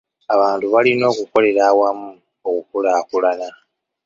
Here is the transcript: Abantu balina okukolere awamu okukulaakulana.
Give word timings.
Abantu 0.35 0.65
balina 0.73 1.05
okukolere 1.13 1.59
awamu 1.69 2.09
okukulaakulana. 2.49 3.47